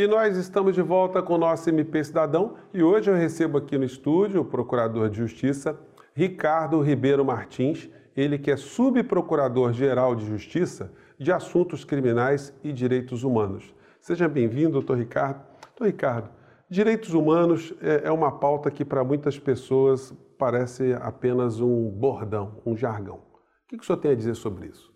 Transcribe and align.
E 0.00 0.06
nós 0.06 0.34
estamos 0.38 0.74
de 0.74 0.80
volta 0.80 1.22
com 1.22 1.34
o 1.34 1.38
nosso 1.38 1.68
MP 1.68 2.02
Cidadão 2.02 2.54
e 2.72 2.82
hoje 2.82 3.10
eu 3.10 3.14
recebo 3.14 3.58
aqui 3.58 3.76
no 3.76 3.84
estúdio 3.84 4.40
o 4.40 4.44
Procurador 4.46 5.10
de 5.10 5.18
Justiça, 5.18 5.78
Ricardo 6.14 6.80
Ribeiro 6.80 7.22
Martins, 7.22 7.86
ele 8.16 8.38
que 8.38 8.50
é 8.50 8.56
Subprocurador-Geral 8.56 10.14
de 10.14 10.24
Justiça 10.24 10.90
de 11.18 11.30
Assuntos 11.30 11.84
Criminais 11.84 12.50
e 12.64 12.72
Direitos 12.72 13.24
Humanos. 13.24 13.74
Seja 14.00 14.26
bem-vindo, 14.26 14.70
doutor 14.70 14.96
Ricardo. 14.96 15.42
Doutor 15.66 15.88
Ricardo, 15.88 16.30
direitos 16.66 17.12
humanos 17.12 17.74
é, 17.82 18.04
é 18.04 18.10
uma 18.10 18.32
pauta 18.32 18.70
que 18.70 18.86
para 18.86 19.04
muitas 19.04 19.38
pessoas 19.38 20.14
parece 20.38 20.94
apenas 20.94 21.60
um 21.60 21.90
bordão, 21.90 22.62
um 22.64 22.74
jargão. 22.74 23.16
O 23.16 23.68
que 23.68 23.76
o 23.76 23.84
senhor 23.84 23.98
tem 23.98 24.12
a 24.12 24.16
dizer 24.16 24.34
sobre 24.34 24.68
isso? 24.68 24.89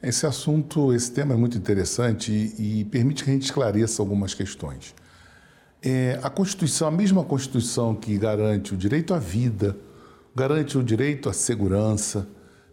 Esse 0.00 0.26
assunto, 0.26 0.94
esse 0.94 1.10
tema 1.10 1.34
é 1.34 1.36
muito 1.36 1.58
interessante 1.58 2.30
e, 2.30 2.80
e 2.80 2.84
permite 2.84 3.24
que 3.24 3.30
a 3.30 3.32
gente 3.32 3.42
esclareça 3.42 4.00
algumas 4.00 4.32
questões. 4.32 4.94
É, 5.82 6.20
a 6.22 6.30
Constituição, 6.30 6.86
a 6.86 6.90
mesma 6.90 7.24
Constituição 7.24 7.96
que 7.96 8.16
garante 8.16 8.74
o 8.74 8.76
direito 8.76 9.12
à 9.12 9.18
vida, 9.18 9.76
garante 10.36 10.78
o 10.78 10.84
direito 10.84 11.28
à 11.28 11.32
segurança, 11.32 12.28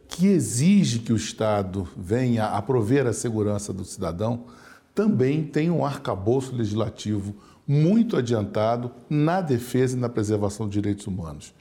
que 0.07 0.27
exige 0.27 0.99
que 0.99 1.11
o 1.11 1.15
Estado 1.15 1.87
venha 1.97 2.45
a 2.45 2.61
prover 2.61 3.07
a 3.07 3.13
segurança 3.13 3.73
do 3.73 3.83
cidadão, 3.83 4.45
também 4.93 5.43
tem 5.43 5.71
um 5.71 5.83
arcabouço 5.83 6.55
legislativo 6.55 7.35
muito 7.67 8.15
adiantado 8.15 8.91
na 9.09 9.41
defesa 9.41 9.97
e 9.97 9.99
na 9.99 10.09
preservação 10.09 10.67
dos 10.67 10.73
direitos 10.73 11.07
humanos. 11.07 11.55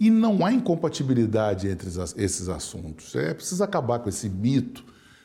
E 0.00 0.10
não 0.10 0.44
há 0.44 0.50
incompatibilidade 0.50 1.68
entre 1.68 1.90
esses 2.16 2.48
assuntos. 2.48 3.14
É 3.14 3.34
preciso 3.34 3.62
acabar 3.62 3.98
com 3.98 4.08
esse 4.08 4.30
mito 4.30 4.82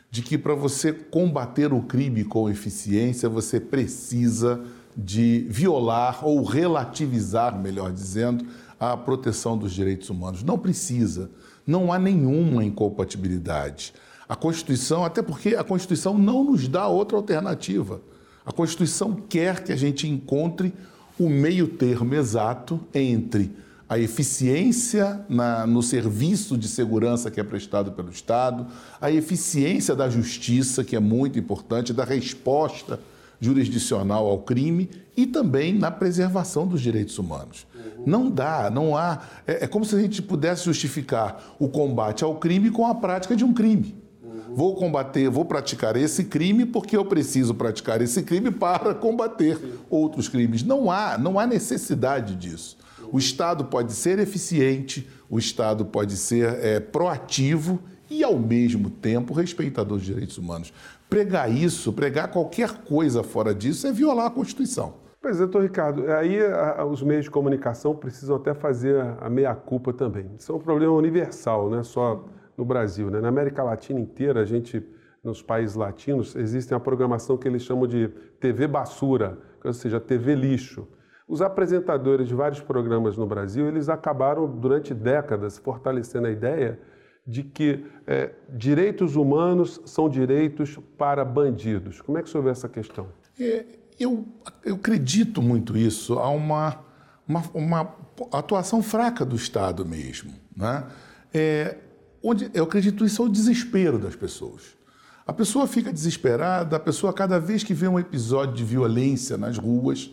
de 0.09 0.21
que 0.21 0.38
para 0.38 0.55
você 0.55 0.93
combater 0.93 1.73
o 1.73 1.81
crime 1.81 2.23
com 2.23 2.49
eficiência, 2.49 3.27
você 3.27 3.59
precisa 3.59 4.63
de 4.95 5.45
violar 5.50 6.25
ou 6.25 6.44
relativizar, 6.44 7.59
melhor 7.59 7.91
dizendo, 7.91 8.45
a 8.80 8.95
proteção 8.95 9.58
dos 9.58 9.73
direitos 9.73 10.09
humanos. 10.09 10.44
Não 10.44 10.58
precisa. 10.58 11.30
Não 11.66 11.91
há 11.91 12.00
nenhuma 12.00 12.63
incompatibilidade. 12.63 13.94
A 14.28 14.35
Constituição, 14.35 15.05
até 15.05 15.22
porque 15.22 15.55
a 15.55 15.63
Constituição 15.63 16.17
não 16.17 16.44
nos 16.44 16.67
dá 16.67 16.88
outra 16.88 17.17
alternativa. 17.17 18.02
A 18.45 18.52
Constituição 18.52 19.13
quer 19.13 19.63
que 19.63 19.72
a 19.72 19.75
gente 19.75 20.08
encontre 20.08 20.73
o 21.19 21.30
meio 21.30 21.67
termo 21.67 22.13
exato 22.16 22.80
entre 22.94 23.52
a 23.89 23.97
eficiência 23.97 25.25
na, 25.30 25.66
no 25.66 25.81
serviço 25.81 26.57
de 26.57 26.67
segurança 26.67 27.31
que 27.31 27.39
é 27.39 27.43
prestado 27.43 27.91
pelo 27.94 28.09
Estado, 28.09 28.67
a 28.99 29.09
eficiência 29.09 29.95
da 29.95 30.09
justiça, 30.09 30.83
que 30.83 30.95
é 30.95 30.99
muito 30.99 31.39
importante, 31.39 31.94
da 31.94 32.03
resposta 32.03 32.99
jurisdicional 33.39 34.27
ao 34.27 34.39
crime 34.39 34.89
e 35.16 35.25
também 35.25 35.73
na 35.73 35.91
preservação 35.91 36.67
dos 36.67 36.81
direitos 36.81 37.17
humanos. 37.17 37.66
Uhum. 37.75 38.03
Não 38.05 38.29
dá, 38.29 38.69
não 38.69 38.97
há. 38.97 39.21
É, 39.45 39.63
é, 39.63 39.67
como 39.67 39.85
se 39.85 39.95
a 39.95 39.99
gente 39.99 40.22
pudesse 40.22 40.66
justificar 40.66 41.55
o 41.59 41.69
combate 41.69 42.23
ao 42.23 42.35
crime 42.35 42.69
com 42.72 42.85
a 42.85 42.95
prática 42.95 43.35
de 43.35 43.45
um 43.45 43.53
crime. 43.53 43.95
Uhum. 44.22 44.55
Vou 44.55 44.75
combater, 44.75 45.29
vou 45.29 45.45
praticar 45.45 45.95
esse 45.95 46.25
crime 46.25 46.66
porque 46.66 46.97
eu 46.97 47.05
preciso 47.05 47.53
praticar 47.53 48.01
esse 48.01 48.23
crime 48.23 48.51
para 48.51 48.94
combater 48.94 49.57
outros 49.89 50.27
crimes. 50.27 50.63
Não 50.63 50.91
há, 50.91 51.17
não 51.17 51.39
há 51.39 51.45
necessidade 51.45 52.35
disso. 52.35 52.77
O 53.11 53.17
Estado 53.17 53.66
pode 53.66 53.94
ser 53.94 54.19
eficiente, 54.19 55.08
o 55.30 55.38
Estado 55.38 55.86
pode 55.86 56.16
ser 56.17 56.53
é, 56.63 56.80
proativo 56.80 57.80
e, 58.09 58.23
ao 58.23 58.38
mesmo 58.38 58.89
tempo, 58.89 59.33
respeitador 59.33 59.97
dos 59.97 60.05
direitos 60.05 60.38
humanos. 60.38 60.73
Pregar 61.09 61.52
isso, 61.52 61.94
pregar 61.94 62.30
qualquer 62.30 62.83
coisa 62.83 63.23
fora 63.23 63.53
disso, 63.53 63.88
é 63.88 63.91
violar 63.91 64.28
a 64.28 64.30
Constituição. 64.30 64.95
Pois 65.22 65.38
é, 65.38 65.39
doutor 65.39 65.63
Ricardo, 65.63 66.09
aí 66.11 66.39
a, 66.41 66.85
os 66.85 67.01
meios 67.01 67.25
de 67.25 67.31
comunicação 67.31 67.95
precisam 67.95 68.35
até 68.35 68.53
fazer 68.53 69.01
a 69.19 69.29
meia-culpa 69.29 69.91
também. 69.91 70.29
Isso 70.38 70.51
é 70.51 70.56
um 70.56 70.59
problema 70.59 70.94
universal, 70.94 71.69
não 71.69 71.79
é 71.79 71.84
só 71.84 72.24
no 72.56 72.63
Brasil. 72.63 73.09
Né? 73.09 73.19
Na 73.19 73.28
América 73.28 73.63
Latina 73.63 74.00
inteira, 74.00 74.41
a 74.41 74.45
gente, 74.45 74.84
nos 75.24 75.41
países 75.41 75.75
latinos, 75.75 76.35
existe 76.35 76.74
uma 76.74 76.79
programação 76.79 77.38
que 77.38 77.47
eles 77.47 77.63
chamam 77.63 77.88
de 77.88 78.07
TV 78.39 78.68
basura, 78.68 79.38
ou 79.63 79.74
seja, 79.74 80.00
TV 80.00 80.35
lixo. 80.35 80.88
Os 81.27 81.41
apresentadores 81.41 82.27
de 82.27 82.33
vários 82.33 82.61
programas 82.61 83.17
no 83.17 83.27
Brasil, 83.27 83.67
eles 83.67 83.89
acabaram 83.89 84.47
durante 84.47 84.93
décadas 84.93 85.57
fortalecendo 85.57 86.27
a 86.27 86.31
ideia 86.31 86.79
de 87.25 87.43
que 87.43 87.85
é, 88.05 88.31
direitos 88.49 89.17
humanos 89.17 89.81
são 89.85 90.07
direitos 90.07 90.79
para 90.97 91.25
bandidos. 91.25 92.01
Como 92.01 92.17
é 92.17 92.23
que 92.23 92.39
vê 92.39 92.49
essa 92.49 92.69
questão? 92.69 93.07
É, 93.38 93.65
eu, 93.99 94.25
eu 94.63 94.75
acredito 94.75 95.41
muito 95.41 95.75
isso. 95.77 96.17
Há 96.17 96.29
uma, 96.29 96.79
uma, 97.27 97.44
uma 97.53 97.95
atuação 98.31 98.81
fraca 98.81 99.25
do 99.25 99.35
Estado 99.35 99.85
mesmo. 99.85 100.33
Né? 100.55 100.85
É, 101.33 101.77
onde 102.23 102.49
eu 102.53 102.63
acredito 102.63 103.03
isso 103.03 103.21
é 103.21 103.25
o 103.25 103.29
desespero 103.29 103.99
das 103.99 104.15
pessoas. 104.15 104.77
A 105.25 105.33
pessoa 105.33 105.67
fica 105.67 105.91
desesperada, 105.91 106.77
a 106.77 106.79
pessoa, 106.79 107.11
cada 107.11 107.38
vez 107.38 107.61
que 107.61 107.73
vê 107.73 107.85
um 107.85 107.99
episódio 107.99 108.55
de 108.55 108.63
violência 108.63 109.38
nas 109.38 109.57
ruas, 109.57 110.11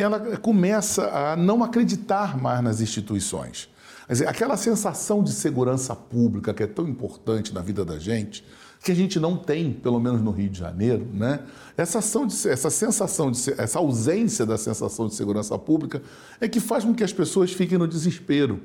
ela 0.00 0.36
começa 0.38 1.04
a 1.10 1.36
não 1.36 1.62
acreditar 1.62 2.36
mais 2.36 2.62
nas 2.62 2.80
instituições. 2.80 3.68
Aquela 4.26 4.56
sensação 4.56 5.22
de 5.22 5.32
segurança 5.32 5.94
pública 5.94 6.52
que 6.52 6.62
é 6.62 6.66
tão 6.66 6.88
importante 6.88 7.54
na 7.54 7.60
vida 7.60 7.84
da 7.84 7.98
gente, 7.98 8.44
que 8.82 8.90
a 8.90 8.94
gente 8.94 9.20
não 9.20 9.36
tem, 9.36 9.72
pelo 9.72 10.00
menos 10.00 10.22
no 10.22 10.30
Rio 10.30 10.48
de 10.48 10.58
Janeiro, 10.58 11.06
né? 11.12 11.40
Essa, 11.76 12.00
de, 12.26 12.48
essa 12.48 12.70
sensação, 12.70 13.30
de, 13.30 13.38
essa 13.58 13.78
ausência 13.78 14.46
da 14.46 14.56
sensação 14.56 15.06
de 15.06 15.14
segurança 15.14 15.58
pública 15.58 16.02
é 16.40 16.48
que 16.48 16.60
faz 16.60 16.84
com 16.84 16.94
que 16.94 17.04
as 17.04 17.12
pessoas 17.12 17.52
fiquem 17.52 17.76
no 17.76 17.86
desespero. 17.86 18.60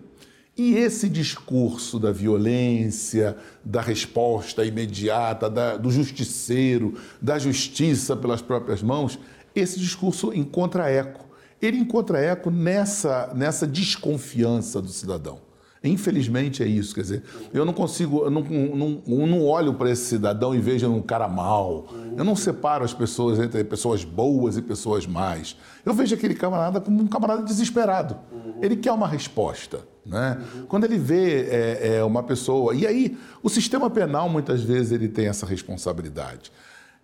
E 0.57 0.75
esse 0.75 1.09
discurso 1.09 1.99
da 1.99 2.13
violência, 2.13 3.35
da 3.63 3.81
resposta 3.81 4.63
imediata, 4.63 5.49
da, 5.49 5.75
do 5.75 5.91
justiceiro, 5.91 6.93
da 7.21 7.37
justiça 7.37 8.15
pelas 8.15 8.41
próprias 8.41 8.81
mãos, 8.81 9.19
esse 9.53 9.77
discurso 9.77 10.33
encontra 10.33 10.89
eco. 10.89 11.24
Ele 11.61 11.77
encontra 11.77 12.19
eco 12.19 12.51
nessa, 12.51 13.31
nessa 13.35 13.65
desconfiança 13.65 14.81
do 14.81 14.89
cidadão. 14.89 15.39
Infelizmente 15.83 16.63
é 16.63 16.67
isso, 16.67 16.95
quer 16.95 17.01
dizer, 17.01 17.23
eu 17.53 17.63
não 17.63 17.73
consigo, 17.73 18.23
eu 18.23 18.31
não, 18.31 18.41
não, 18.41 19.27
não 19.27 19.45
olho 19.45 19.73
para 19.73 19.89
esse 19.91 20.05
cidadão 20.05 20.55
e 20.55 20.59
vejo 20.59 20.89
um 20.91 21.01
cara 21.01 21.27
mau. 21.27 21.87
Eu 22.17 22.23
não 22.23 22.35
separo 22.35 22.83
as 22.83 22.93
pessoas 22.93 23.39
entre 23.39 23.63
pessoas 23.63 24.03
boas 24.03 24.57
e 24.57 24.61
pessoas 24.61 25.05
más. 25.05 25.55
Eu 25.85 25.93
vejo 25.93 26.15
aquele 26.15 26.33
camarada 26.33 26.81
como 26.81 27.01
um 27.01 27.07
camarada 27.07 27.43
desesperado. 27.43 28.17
Ele 28.61 28.75
quer 28.75 28.91
uma 28.91 29.07
resposta. 29.07 29.81
Né? 30.05 30.39
Quando 30.67 30.83
ele 30.83 30.97
vê 30.97 31.47
é, 31.49 31.97
é, 31.97 32.03
uma 32.03 32.21
pessoa. 32.21 32.75
E 32.75 32.85
aí, 32.85 33.17
o 33.41 33.49
sistema 33.49 33.89
penal 33.89 34.29
muitas 34.29 34.61
vezes 34.61 34.91
ele 34.91 35.07
tem 35.07 35.27
essa 35.27 35.45
responsabilidade. 35.45 36.51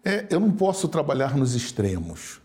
É, 0.03 0.25
eu 0.29 0.39
não 0.39 0.51
posso 0.51 0.87
trabalhar 0.87 1.35
nos 1.35 1.55
extremos. 1.55 2.41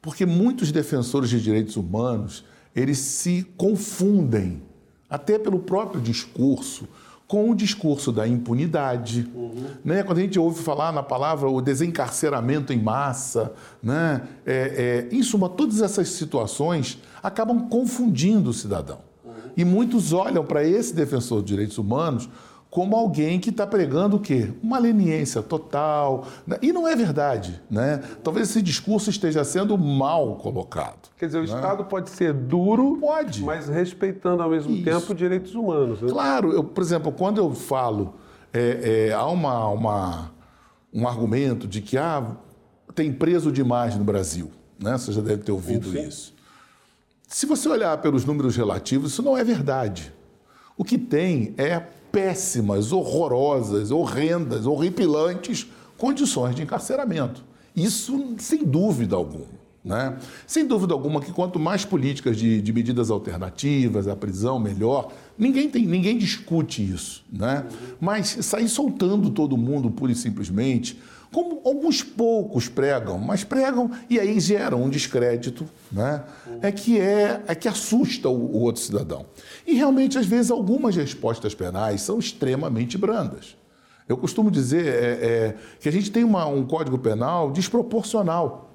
Porque 0.00 0.24
muitos 0.24 0.70
defensores 0.70 1.30
de 1.30 1.40
direitos 1.40 1.76
humanos, 1.76 2.44
eles 2.74 2.98
se 2.98 3.46
confundem, 3.56 4.62
até 5.08 5.38
pelo 5.38 5.58
próprio 5.58 6.00
discurso, 6.00 6.88
com 7.28 7.50
o 7.50 7.54
discurso 7.54 8.10
da 8.10 8.26
impunidade. 8.26 9.28
Uhum. 9.34 9.66
Né? 9.84 10.02
Quando 10.02 10.18
a 10.18 10.22
gente 10.22 10.38
ouve 10.38 10.62
falar 10.62 10.92
na 10.92 11.02
palavra 11.02 11.48
o 11.48 11.60
desencarceramento 11.60 12.72
em 12.72 12.80
massa, 12.80 13.52
né? 13.82 14.22
É, 14.46 15.06
é, 15.10 15.14
em 15.14 15.22
suma, 15.22 15.48
todas 15.48 15.82
essas 15.82 16.08
situações 16.08 16.98
acabam 17.22 17.68
confundindo 17.68 18.48
o 18.48 18.54
cidadão. 18.54 19.00
Uhum. 19.22 19.32
E 19.54 19.64
muitos 19.64 20.14
olham 20.14 20.42
para 20.42 20.64
esse 20.64 20.94
defensor 20.94 21.42
de 21.42 21.48
direitos 21.48 21.76
humanos 21.76 22.30
como 22.70 22.94
alguém 22.94 23.40
que 23.40 23.48
está 23.48 23.66
pregando 23.66 24.16
o 24.16 24.20
quê? 24.20 24.52
Uma 24.62 24.78
leniência 24.78 25.42
total. 25.42 26.26
Né? 26.46 26.58
E 26.60 26.72
não 26.72 26.86
é 26.86 26.94
verdade. 26.94 27.60
Né? 27.70 28.02
Talvez 28.22 28.50
esse 28.50 28.60
discurso 28.60 29.08
esteja 29.08 29.42
sendo 29.42 29.76
mal 29.78 30.36
colocado. 30.36 31.08
Quer 31.16 31.26
dizer, 31.26 31.38
o 31.38 31.46
né? 31.46 31.46
Estado 31.46 31.84
pode 31.84 32.10
ser 32.10 32.34
duro, 32.34 32.98
pode. 33.00 33.42
mas 33.42 33.68
respeitando 33.68 34.42
ao 34.42 34.50
mesmo 34.50 34.72
Isso. 34.74 34.84
tempo 34.84 35.14
direitos 35.14 35.54
humanos. 35.54 36.02
Né? 36.02 36.10
Claro, 36.10 36.52
eu, 36.52 36.62
por 36.62 36.82
exemplo, 36.82 37.10
quando 37.10 37.38
eu 37.38 37.54
falo, 37.54 38.14
é, 38.52 39.08
é, 39.08 39.12
há 39.14 39.26
uma, 39.26 39.68
uma, 39.68 40.30
um 40.92 41.08
argumento 41.08 41.66
de 41.66 41.80
que 41.80 41.96
ah, 41.96 42.36
tem 42.94 43.10
preso 43.10 43.50
demais 43.50 43.96
no 43.96 44.04
Brasil. 44.04 44.50
Né? 44.78 44.98
Você 44.98 45.10
já 45.10 45.22
deve 45.22 45.42
ter 45.42 45.52
ouvido 45.52 45.98
isso. 45.98 46.34
Se 47.26 47.46
você 47.46 47.68
olhar 47.68 47.96
pelos 47.98 48.26
números 48.26 48.56
relativos, 48.56 49.12
isso 49.12 49.22
não 49.22 49.36
é 49.36 49.42
verdade. 49.42 50.12
O 50.76 50.84
que 50.84 50.96
tem 50.96 51.54
é 51.58 51.82
péssimas, 52.10 52.92
horrorosas, 52.92 53.90
horrendas, 53.90 54.66
horripilantes 54.66 55.66
condições 55.96 56.54
de 56.54 56.62
encarceramento. 56.62 57.44
Isso 57.74 58.34
sem 58.38 58.64
dúvida 58.64 59.16
alguma. 59.16 59.58
Né? 59.84 60.18
Sem 60.46 60.66
dúvida 60.66 60.92
alguma 60.92 61.20
que 61.20 61.32
quanto 61.32 61.58
mais 61.58 61.84
políticas 61.84 62.36
de, 62.36 62.60
de, 62.60 62.72
medidas 62.72 63.10
alternativas, 63.10 64.06
a 64.06 64.14
prisão 64.14 64.58
melhor, 64.58 65.12
ninguém, 65.38 65.70
tem, 65.70 65.86
ninguém 65.86 66.18
discute 66.18 66.82
isso. 66.82 67.24
Né? 67.32 67.64
Mas 68.00 68.38
sair 68.42 68.68
soltando 68.68 69.30
todo 69.30 69.56
mundo 69.56 69.90
pura 69.90 70.12
e 70.12 70.14
simplesmente, 70.14 70.98
como 71.32 71.60
alguns 71.64 72.02
poucos 72.02 72.68
pregam, 72.68 73.18
mas 73.18 73.44
pregam 73.44 73.90
e 74.08 74.18
aí 74.18 74.40
geram 74.40 74.82
um 74.82 74.88
descrédito, 74.88 75.66
né? 75.92 76.24
É 76.62 76.72
que 76.72 76.98
é, 76.98 77.42
é 77.46 77.54
que 77.54 77.68
assusta 77.68 78.28
o, 78.28 78.56
o 78.56 78.60
outro 78.60 78.80
cidadão. 78.80 79.26
E 79.66 79.74
realmente, 79.74 80.16
às 80.16 80.26
vezes, 80.26 80.50
algumas 80.50 80.96
respostas 80.96 81.54
penais 81.54 82.00
são 82.00 82.18
extremamente 82.18 82.96
brandas. 82.96 83.56
Eu 84.08 84.16
costumo 84.16 84.50
dizer 84.50 84.86
é, 84.86 85.26
é, 85.26 85.56
que 85.78 85.88
a 85.88 85.92
gente 85.92 86.10
tem 86.10 86.24
uma, 86.24 86.46
um 86.46 86.66
código 86.66 86.98
penal 86.98 87.52
desproporcional. 87.52 88.70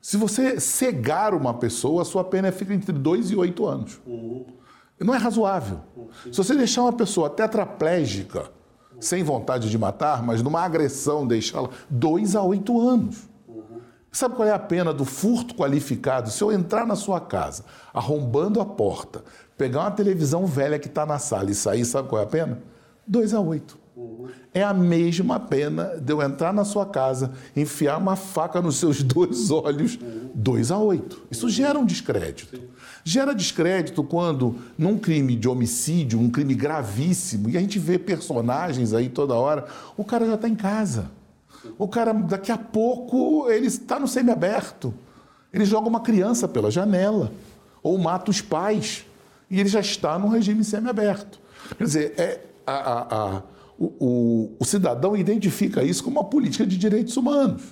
Se 0.00 0.16
você 0.16 0.58
cegar 0.58 1.34
uma 1.34 1.52
pessoa, 1.52 2.00
a 2.00 2.04
sua 2.06 2.24
pena 2.24 2.50
fica 2.50 2.72
entre 2.72 2.92
2 2.92 3.30
e 3.30 3.36
8 3.36 3.66
anos. 3.66 4.00
Uhum. 4.06 4.46
Não 4.98 5.14
é 5.14 5.18
razoável. 5.18 5.80
Uhum. 5.94 6.08
Se 6.32 6.38
você 6.38 6.54
deixar 6.54 6.82
uma 6.82 6.94
pessoa 6.94 7.28
tetraplégica, 7.28 8.50
sem 9.00 9.22
vontade 9.22 9.70
de 9.70 9.78
matar, 9.78 10.22
mas 10.22 10.42
numa 10.42 10.60
agressão 10.60 11.26
deixá-la 11.26 11.70
dois 11.88 12.36
a 12.36 12.42
oito 12.42 12.80
anos. 12.80 13.28
Sabe 14.12 14.34
qual 14.34 14.46
é 14.46 14.52
a 14.52 14.58
pena 14.58 14.92
do 14.92 15.04
furto 15.04 15.54
qualificado? 15.54 16.30
Se 16.30 16.42
eu 16.42 16.50
entrar 16.50 16.84
na 16.84 16.96
sua 16.96 17.20
casa, 17.20 17.64
arrombando 17.94 18.60
a 18.60 18.66
porta, 18.66 19.22
pegar 19.56 19.80
uma 19.80 19.90
televisão 19.90 20.46
velha 20.46 20.78
que 20.78 20.88
está 20.88 21.06
na 21.06 21.18
sala 21.18 21.50
e 21.50 21.54
sair, 21.54 21.84
sabe 21.84 22.08
qual 22.08 22.20
é 22.20 22.24
a 22.24 22.28
pena? 22.28 22.60
Dois 23.06 23.32
a 23.32 23.40
oito. 23.40 23.78
É 24.52 24.62
a 24.62 24.74
mesma 24.74 25.38
pena 25.38 25.96
de 26.00 26.12
eu 26.12 26.20
entrar 26.20 26.52
na 26.52 26.64
sua 26.64 26.84
casa, 26.84 27.32
enfiar 27.54 27.98
uma 27.98 28.16
faca 28.16 28.60
nos 28.60 28.76
seus 28.76 29.02
dois 29.04 29.50
olhos, 29.50 29.96
uhum. 29.96 30.30
dois 30.34 30.70
a 30.70 30.78
oito. 30.78 31.22
Isso 31.30 31.48
gera 31.48 31.78
um 31.78 31.84
descrédito. 31.84 32.56
Sim. 32.56 32.64
Gera 33.04 33.34
descrédito 33.34 34.02
quando, 34.02 34.56
num 34.76 34.98
crime 34.98 35.36
de 35.36 35.48
homicídio, 35.48 36.18
um 36.18 36.28
crime 36.28 36.54
gravíssimo, 36.54 37.48
e 37.48 37.56
a 37.56 37.60
gente 37.60 37.78
vê 37.78 37.98
personagens 37.98 38.92
aí 38.92 39.08
toda 39.08 39.34
hora, 39.34 39.66
o 39.96 40.04
cara 40.04 40.26
já 40.26 40.34
está 40.34 40.48
em 40.48 40.54
casa. 40.54 41.10
O 41.78 41.88
cara, 41.88 42.12
daqui 42.12 42.50
a 42.52 42.58
pouco, 42.58 43.50
ele 43.50 43.66
está 43.66 43.98
no 43.98 44.08
semiaberto. 44.08 44.92
Ele 45.52 45.64
joga 45.64 45.88
uma 45.88 46.00
criança 46.00 46.46
pela 46.46 46.70
janela, 46.70 47.32
ou 47.82 47.96
mata 47.98 48.30
os 48.30 48.40
pais, 48.40 49.06
e 49.50 49.58
ele 49.58 49.68
já 49.68 49.80
está 49.80 50.18
no 50.18 50.28
regime 50.28 50.62
semiaberto. 50.64 51.40
Quer 51.76 51.84
dizer, 51.84 52.14
é, 52.18 52.40
a, 52.66 52.72
a, 52.72 53.36
a, 53.36 53.42
o, 53.80 53.86
o, 53.98 54.56
o 54.58 54.64
cidadão 54.66 55.16
identifica 55.16 55.82
isso 55.82 56.04
como 56.04 56.20
uma 56.20 56.28
política 56.28 56.66
de 56.66 56.76
direitos 56.76 57.16
humanos. 57.16 57.62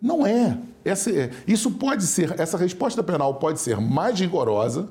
Não 0.00 0.26
é. 0.26 0.58
Essa, 0.82 1.10
isso 1.46 1.72
pode 1.72 2.04
ser, 2.04 2.40
essa 2.40 2.56
resposta 2.56 3.02
penal 3.02 3.34
pode 3.34 3.60
ser 3.60 3.78
mais 3.78 4.18
rigorosa, 4.18 4.88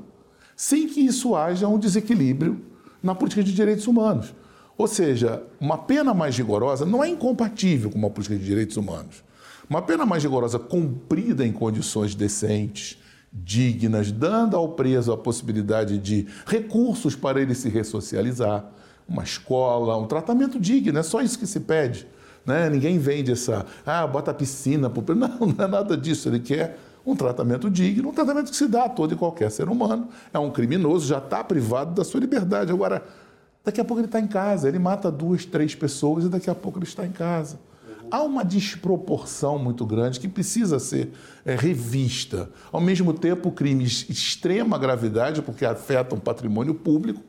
sem 0.55 0.87
que 0.87 1.01
isso 1.01 1.35
haja 1.35 1.67
um 1.67 1.79
desequilíbrio 1.79 2.61
na 3.01 3.15
política 3.15 3.43
de 3.43 3.53
direitos 3.53 3.87
humanos. 3.87 4.35
Ou 4.77 4.87
seja, 4.87 5.41
uma 5.59 5.79
pena 5.79 6.13
mais 6.13 6.37
rigorosa 6.37 6.85
não 6.85 7.03
é 7.03 7.09
incompatível 7.09 7.89
com 7.89 7.97
uma 7.97 8.09
política 8.09 8.37
de 8.37 8.45
direitos 8.45 8.77
humanos. 8.77 9.23
Uma 9.67 9.81
pena 9.81 10.05
mais 10.05 10.21
rigorosa 10.21 10.59
cumprida 10.59 11.45
em 11.45 11.51
condições 11.51 12.13
decentes, 12.13 12.99
dignas, 13.33 14.11
dando 14.11 14.55
ao 14.55 14.69
preso 14.69 15.11
a 15.11 15.17
possibilidade 15.17 15.97
de 15.97 16.27
recursos 16.45 17.15
para 17.15 17.41
ele 17.41 17.55
se 17.55 17.67
ressocializar, 17.67 18.69
uma 19.07 19.23
escola, 19.23 19.97
um 19.97 20.07
tratamento 20.07 20.59
digno, 20.59 20.97
é 20.97 21.03
só 21.03 21.21
isso 21.21 21.37
que 21.37 21.45
se 21.45 21.59
pede. 21.59 22.07
Né? 22.45 22.69
Ninguém 22.69 22.99
vende 22.99 23.31
essa, 23.31 23.65
ah, 23.85 24.05
bota 24.05 24.33
piscina. 24.33 24.89
Não, 25.15 25.47
não 25.47 25.65
é 25.65 25.67
nada 25.67 25.97
disso. 25.97 26.29
Ele 26.29 26.39
quer 26.39 26.77
um 27.05 27.15
tratamento 27.15 27.69
digno, 27.69 28.09
um 28.09 28.13
tratamento 28.13 28.49
que 28.49 28.55
se 28.55 28.67
dá 28.67 28.85
a 28.85 28.89
todo 28.89 29.13
e 29.13 29.17
qualquer 29.17 29.49
ser 29.51 29.69
humano. 29.69 30.09
É 30.33 30.39
um 30.39 30.51
criminoso, 30.51 31.07
já 31.07 31.17
está 31.17 31.43
privado 31.43 31.93
da 31.93 32.03
sua 32.03 32.19
liberdade. 32.19 32.71
Agora, 32.71 33.03
daqui 33.63 33.79
a 33.79 33.85
pouco 33.85 33.99
ele 33.99 34.07
está 34.07 34.19
em 34.19 34.27
casa, 34.27 34.67
ele 34.67 34.79
mata 34.79 35.11
duas, 35.11 35.45
três 35.45 35.75
pessoas 35.75 36.25
e 36.25 36.29
daqui 36.29 36.49
a 36.49 36.55
pouco 36.55 36.77
ele 36.77 36.85
está 36.85 37.05
em 37.05 37.11
casa. 37.11 37.59
Há 38.11 38.21
uma 38.21 38.45
desproporção 38.45 39.57
muito 39.57 39.83
grande 39.85 40.19
que 40.19 40.27
precisa 40.27 40.79
ser 40.79 41.11
é, 41.43 41.55
revista. 41.55 42.49
Ao 42.71 42.79
mesmo 42.79 43.13
tempo, 43.13 43.51
crimes 43.51 44.05
de 44.07 44.11
extrema 44.11 44.77
gravidade, 44.77 45.41
porque 45.41 45.65
afetam 45.65 46.19
patrimônio 46.19 46.75
público, 46.75 47.21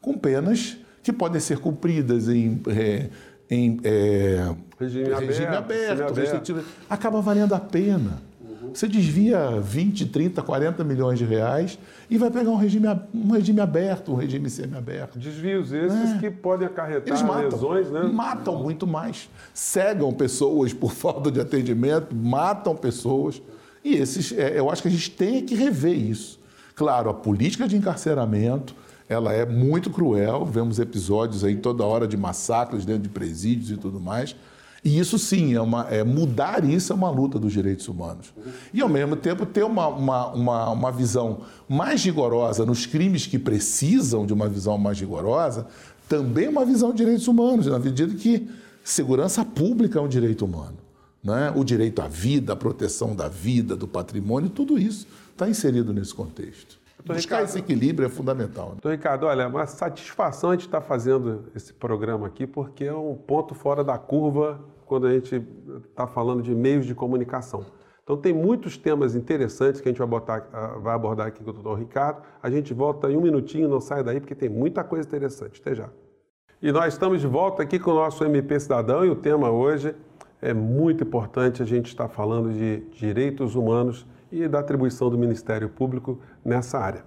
com 0.00 0.18
penas 0.18 0.76
que 1.06 1.12
podem 1.12 1.40
ser 1.40 1.58
cumpridas 1.58 2.28
em 2.28 2.60
é, 2.66 3.08
em 3.48 3.78
é, 3.84 4.52
regime, 4.76 5.14
regime 5.14 5.54
aberto, 5.54 5.92
aberto 5.92 6.14
restritivo, 6.16 6.64
acaba 6.90 7.20
valendo 7.20 7.54
a 7.54 7.60
pena. 7.60 8.20
Uhum. 8.40 8.70
Você 8.74 8.88
desvia 8.88 9.60
20, 9.60 10.06
30, 10.06 10.42
40 10.42 10.82
milhões 10.82 11.16
de 11.16 11.24
reais 11.24 11.78
e 12.10 12.18
vai 12.18 12.28
pegar 12.28 12.50
um 12.50 12.56
regime, 12.56 12.88
um 13.14 13.30
regime 13.30 13.60
aberto, 13.60 14.10
um 14.10 14.16
regime 14.16 14.50
semiaberto. 14.50 15.16
Desvios 15.16 15.72
esses 15.72 16.14
é. 16.14 16.18
que 16.18 16.28
podem 16.28 16.66
acarretar 16.66 17.24
matam, 17.24 17.50
lesões, 17.50 17.88
né? 17.88 18.02
Matam 18.12 18.60
muito 18.60 18.84
mais. 18.84 19.30
Cegam 19.54 20.12
pessoas 20.12 20.72
por 20.72 20.90
falta 20.92 21.30
de 21.30 21.40
atendimento, 21.40 22.16
matam 22.16 22.74
pessoas. 22.74 23.40
E 23.84 23.94
esses, 23.94 24.36
é, 24.36 24.58
eu 24.58 24.68
acho 24.68 24.82
que 24.82 24.88
a 24.88 24.90
gente 24.90 25.12
tem 25.12 25.46
que 25.46 25.54
rever 25.54 25.96
isso. 25.96 26.40
Claro, 26.74 27.08
a 27.08 27.14
política 27.14 27.68
de 27.68 27.76
encarceramento, 27.76 28.74
ela 29.08 29.32
é 29.32 29.46
muito 29.46 29.90
cruel. 29.90 30.44
Vemos 30.44 30.78
episódios 30.78 31.44
aí 31.44 31.56
toda 31.56 31.84
hora 31.84 32.06
de 32.06 32.16
massacres 32.16 32.84
dentro 32.84 33.02
de 33.02 33.08
presídios 33.08 33.70
e 33.70 33.76
tudo 33.76 34.00
mais. 34.00 34.34
E 34.84 34.98
isso 35.00 35.18
sim, 35.18 35.54
é 35.54 35.60
uma, 35.60 35.88
é, 35.90 36.04
mudar 36.04 36.64
isso 36.64 36.92
é 36.92 36.96
uma 36.96 37.10
luta 37.10 37.40
dos 37.40 37.52
direitos 37.52 37.88
humanos. 37.88 38.32
E 38.72 38.80
ao 38.80 38.88
mesmo 38.88 39.16
tempo 39.16 39.44
ter 39.44 39.64
uma, 39.64 39.88
uma, 39.88 40.26
uma, 40.28 40.70
uma 40.70 40.92
visão 40.92 41.40
mais 41.68 42.04
rigorosa 42.04 42.64
nos 42.64 42.86
crimes 42.86 43.26
que 43.26 43.36
precisam 43.36 44.24
de 44.24 44.32
uma 44.32 44.48
visão 44.48 44.78
mais 44.78 45.00
rigorosa, 45.00 45.66
também 46.08 46.44
é 46.44 46.48
uma 46.48 46.64
visão 46.64 46.92
de 46.92 46.98
direitos 46.98 47.26
humanos, 47.26 47.66
na 47.66 47.80
medida 47.80 48.14
que 48.14 48.48
segurança 48.84 49.44
pública 49.44 49.98
é 49.98 50.02
um 50.02 50.08
direito 50.08 50.44
humano. 50.44 50.76
Né? 51.22 51.52
O 51.56 51.64
direito 51.64 52.00
à 52.00 52.06
vida, 52.06 52.52
a 52.52 52.56
proteção 52.56 53.16
da 53.16 53.26
vida, 53.26 53.74
do 53.74 53.88
patrimônio, 53.88 54.48
tudo 54.48 54.78
isso 54.78 55.08
está 55.32 55.48
inserido 55.50 55.92
nesse 55.92 56.14
contexto. 56.14 56.78
Buscar 57.04 57.20
Ricardo, 57.20 57.44
esse 57.44 57.58
equilíbrio 57.58 58.06
é 58.06 58.08
fundamental. 58.08 58.66
Né? 58.66 58.72
Doutor 58.72 58.92
Ricardo, 58.92 59.26
olha, 59.26 59.42
é 59.42 59.46
uma 59.46 59.66
satisfação 59.66 60.50
a 60.50 60.52
gente 60.54 60.66
estar 60.66 60.80
fazendo 60.80 61.44
esse 61.54 61.72
programa 61.72 62.26
aqui, 62.26 62.46
porque 62.46 62.84
é 62.84 62.94
um 62.94 63.14
ponto 63.14 63.54
fora 63.54 63.84
da 63.84 63.96
curva 63.96 64.60
quando 64.86 65.06
a 65.06 65.12
gente 65.12 65.44
está 65.88 66.06
falando 66.06 66.42
de 66.42 66.54
meios 66.54 66.86
de 66.86 66.94
comunicação. 66.94 67.64
Então 68.02 68.16
tem 68.16 68.32
muitos 68.32 68.78
temas 68.78 69.16
interessantes 69.16 69.80
que 69.80 69.88
a 69.88 69.90
gente 69.90 69.98
vai, 69.98 70.06
botar, 70.06 70.48
ah, 70.52 70.78
vai 70.78 70.94
abordar 70.94 71.26
aqui 71.26 71.42
com 71.42 71.50
o 71.50 71.52
doutor 71.52 71.78
Ricardo. 71.78 72.22
A 72.40 72.48
gente 72.48 72.72
volta 72.72 73.10
em 73.10 73.16
um 73.16 73.20
minutinho, 73.20 73.68
não 73.68 73.80
sai 73.80 74.04
daí, 74.04 74.20
porque 74.20 74.34
tem 74.34 74.48
muita 74.48 74.84
coisa 74.84 75.06
interessante. 75.06 75.60
Até 75.60 75.74
já. 75.74 75.90
E 76.62 76.70
nós 76.70 76.94
estamos 76.94 77.20
de 77.20 77.26
volta 77.26 77.64
aqui 77.64 77.80
com 77.80 77.90
o 77.90 77.94
nosso 77.94 78.24
MP 78.24 78.60
Cidadão 78.60 79.04
e 79.04 79.10
o 79.10 79.16
tema 79.16 79.50
hoje 79.50 79.94
é 80.40 80.54
muito 80.54 81.02
importante. 81.02 81.62
A 81.62 81.66
gente 81.66 81.88
está 81.88 82.08
falando 82.08 82.52
de 82.52 82.80
direitos 82.92 83.56
humanos 83.56 84.06
e 84.30 84.46
da 84.48 84.60
atribuição 84.60 85.10
do 85.10 85.18
Ministério 85.18 85.68
Público 85.68 86.18
nessa 86.44 86.78
área. 86.78 87.04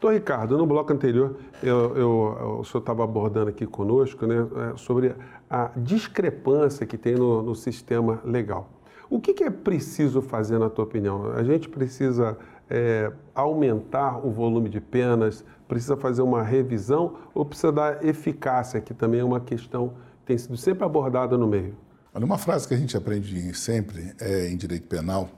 Doutor 0.00 0.14
Ricardo, 0.14 0.56
no 0.56 0.66
bloco 0.66 0.90
anterior, 0.92 1.36
eu, 1.62 1.94
eu, 1.94 2.58
o 2.60 2.64
senhor 2.64 2.80
estava 2.80 3.04
abordando 3.04 3.50
aqui 3.50 3.66
conosco 3.66 4.26
né, 4.26 4.46
é, 4.72 4.76
sobre 4.76 5.14
a 5.48 5.70
discrepância 5.76 6.86
que 6.86 6.96
tem 6.96 7.16
no, 7.16 7.42
no 7.42 7.54
sistema 7.54 8.18
legal. 8.24 8.70
O 9.10 9.20
que, 9.20 9.34
que, 9.34 9.44
é 9.44 9.50
preciso 9.50 10.22
fazer, 10.22 10.58
na 10.58 10.70
tua 10.70 10.84
opinião? 10.84 11.32
A 11.32 11.42
gente 11.42 11.68
precisa 11.68 12.38
é, 12.70 13.12
aumentar 13.34 14.24
o 14.24 14.30
volume 14.30 14.70
de 14.70 14.80
penas, 14.80 15.44
precisa 15.68 15.96
fazer 15.96 16.22
uma 16.22 16.42
revisão 16.42 17.16
ou 17.34 17.44
precisa 17.44 17.70
dar 17.70 18.02
eficácia, 18.02 18.80
que 18.80 18.94
também 18.94 19.20
é 19.20 19.24
uma 19.24 19.40
questão 19.40 19.88
que 20.20 20.26
tem 20.26 20.38
sido 20.38 20.56
sempre 20.56 20.84
abordada 20.84 21.36
no 21.36 21.46
meio? 21.46 21.76
Olha, 22.14 22.24
uma 22.24 22.38
frase 22.38 22.66
que 22.66 22.72
a 22.72 22.76
gente 22.76 22.96
aprende 22.96 23.52
sempre 23.54 24.14
é, 24.18 24.48
em 24.48 24.56
direito 24.56 24.86
penal 24.86 25.28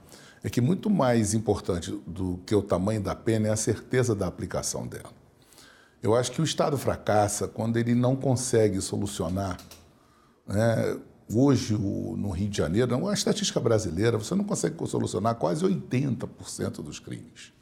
é 0.43 0.49
que 0.49 0.59
muito 0.59 0.89
mais 0.89 1.33
importante 1.33 1.91
do 2.05 2.39
que 2.45 2.53
o 2.53 2.61
tamanho 2.61 3.01
da 3.01 3.15
pena 3.15 3.47
é 3.47 3.51
a 3.51 3.55
certeza 3.55 4.13
da 4.13 4.27
aplicação 4.27 4.85
dela. 4.85 5.11
Eu 6.01 6.13
acho 6.13 6.33
que 6.33 6.41
o 6.41 6.43
Estado 6.43 6.77
fracassa 6.77 7.47
quando 7.47 7.77
ele 7.77 7.95
não 7.95 8.13
consegue 8.13 8.81
solucionar. 8.81 9.57
Né? 10.45 10.97
Hoje, 11.33 11.73
no 11.75 12.29
Rio 12.31 12.49
de 12.49 12.57
Janeiro, 12.57 13.07
a 13.07 13.13
estatística 13.13 13.57
brasileira, 13.57 14.17
você 14.17 14.35
não 14.35 14.43
consegue 14.43 14.75
solucionar 14.85 15.35
quase 15.35 15.63
80% 15.63 16.83
dos 16.83 16.99
crimes. 16.99 17.53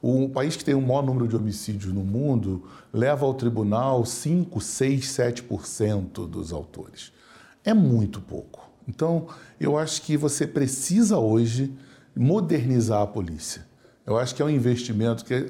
O 0.00 0.28
país 0.30 0.56
que 0.56 0.64
tem 0.64 0.74
o 0.74 0.80
maior 0.80 1.02
número 1.02 1.28
de 1.28 1.36
homicídios 1.36 1.92
no 1.92 2.02
mundo 2.02 2.66
leva 2.92 3.26
ao 3.26 3.34
tribunal 3.34 4.06
5, 4.06 4.58
6, 4.58 5.06
7% 5.06 6.26
dos 6.26 6.52
autores. 6.52 7.12
É 7.62 7.74
muito 7.74 8.22
pouco. 8.22 8.70
Então, 8.88 9.26
eu 9.60 9.76
acho 9.76 10.00
que 10.00 10.16
você 10.16 10.46
precisa 10.46 11.18
hoje 11.18 11.76
modernizar 12.16 13.02
a 13.02 13.06
polícia. 13.06 13.66
Eu 14.06 14.16
acho 14.16 14.34
que 14.34 14.40
é 14.40 14.44
um 14.44 14.50
investimento 14.50 15.24
que 15.24 15.48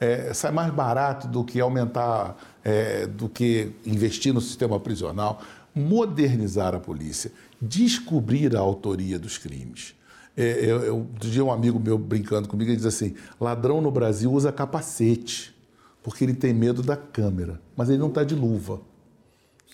é, 0.00 0.34
sai 0.34 0.50
mais 0.50 0.72
barato 0.72 1.28
do 1.28 1.44
que 1.44 1.60
aumentar, 1.60 2.36
é, 2.64 3.06
do 3.06 3.28
que 3.28 3.72
investir 3.86 4.34
no 4.34 4.40
sistema 4.40 4.80
prisional. 4.80 5.40
Modernizar 5.74 6.74
a 6.74 6.80
polícia, 6.80 7.32
descobrir 7.60 8.54
a 8.56 8.60
autoria 8.60 9.18
dos 9.18 9.38
crimes. 9.38 9.94
É, 10.36 10.64
eu, 10.64 10.82
eu, 10.82 10.96
outro 10.98 11.30
dia 11.30 11.44
um 11.44 11.52
amigo 11.52 11.78
meu 11.78 11.96
brincando 11.96 12.48
comigo, 12.48 12.70
ele 12.70 12.76
diz 12.76 12.86
assim, 12.86 13.14
ladrão 13.40 13.80
no 13.80 13.90
Brasil 13.90 14.32
usa 14.32 14.50
capacete, 14.50 15.54
porque 16.02 16.24
ele 16.24 16.34
tem 16.34 16.52
medo 16.52 16.82
da 16.82 16.96
câmera, 16.96 17.60
mas 17.76 17.88
ele 17.88 17.98
não 17.98 18.08
está 18.08 18.24
de 18.24 18.34
luva. 18.34 18.80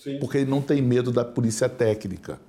Sim. 0.01 0.19
Porque 0.19 0.37
ele 0.37 0.49
não 0.49 0.61
tem 0.61 0.81
medo 0.81 1.11
da 1.11 1.25
polícia 1.25 1.67
técnica 1.67 2.39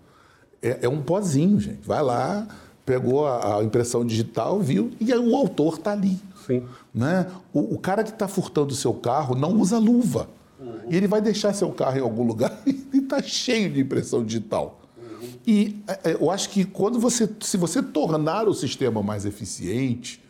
é, 0.62 0.80
é 0.82 0.88
um 0.88 1.02
pozinho, 1.02 1.58
gente. 1.58 1.87
Vai 1.87 2.02
lá, 2.02 2.46
pegou 2.84 3.26
a, 3.26 3.58
a 3.58 3.64
impressão 3.64 4.04
digital, 4.04 4.60
viu, 4.60 4.90
e 5.00 5.12
aí 5.12 5.18
o 5.18 5.37
autor 5.37 5.75
está 5.75 5.92
ali. 5.92 6.18
Sim. 6.46 6.64
Né? 6.94 7.26
O, 7.52 7.75
o 7.75 7.78
cara 7.78 8.02
que 8.02 8.10
está 8.10 8.26
furtando 8.26 8.72
o 8.72 8.76
seu 8.76 8.94
carro 8.94 9.34
não 9.34 9.52
usa 9.52 9.78
luva. 9.78 10.28
E 10.90 10.96
ele 10.96 11.06
vai 11.06 11.22
deixar 11.22 11.54
seu 11.54 11.70
carro 11.70 11.99
em 11.99 12.02
algum 12.02 12.22
lugar 12.22 12.60
e 12.66 12.99
está 12.99 13.22
cheio 13.22 13.70
de 13.72 13.80
impressão 13.80 14.25
digital. 14.25 14.80
E 15.46 15.82
é, 15.87 16.10
é, 16.10 16.14
eu 16.14 16.30
acho 16.30 16.50
que 16.50 16.64
quando 16.64 16.99
você, 16.99 17.28
se 17.40 17.56
você 17.56 17.82
tornar 17.82 18.49
o 18.49 18.54
sistema 18.54 19.02
mais 19.02 19.25
eficiente, 19.25 20.22